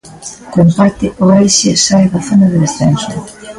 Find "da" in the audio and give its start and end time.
2.13-2.21